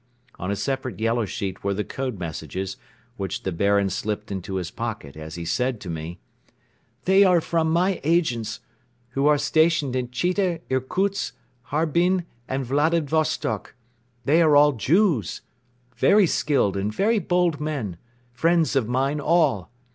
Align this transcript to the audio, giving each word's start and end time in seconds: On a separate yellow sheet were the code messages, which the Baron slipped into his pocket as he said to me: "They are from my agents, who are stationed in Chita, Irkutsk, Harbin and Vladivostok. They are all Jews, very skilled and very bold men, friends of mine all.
On 0.39 0.49
a 0.49 0.55
separate 0.55 0.99
yellow 0.99 1.25
sheet 1.25 1.63
were 1.63 1.75
the 1.75 1.83
code 1.83 2.17
messages, 2.17 2.75
which 3.17 3.43
the 3.43 3.51
Baron 3.51 3.91
slipped 3.91 4.31
into 4.31 4.55
his 4.55 4.71
pocket 4.71 5.15
as 5.15 5.35
he 5.35 5.45
said 5.45 5.79
to 5.81 5.91
me: 5.91 6.17
"They 7.05 7.23
are 7.23 7.39
from 7.39 7.69
my 7.69 8.01
agents, 8.03 8.61
who 9.09 9.27
are 9.27 9.37
stationed 9.37 9.95
in 9.95 10.09
Chita, 10.09 10.61
Irkutsk, 10.71 11.35
Harbin 11.65 12.25
and 12.47 12.65
Vladivostok. 12.65 13.75
They 14.25 14.41
are 14.41 14.55
all 14.55 14.71
Jews, 14.71 15.41
very 15.95 16.25
skilled 16.25 16.75
and 16.75 16.91
very 16.91 17.19
bold 17.19 17.59
men, 17.61 17.97
friends 18.33 18.75
of 18.75 18.87
mine 18.87 19.19
all. 19.19 19.69